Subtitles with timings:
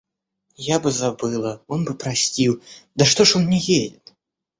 [0.75, 2.59] Я бы забыла, он бы простил...
[2.95, 4.15] Да что ж он не едет?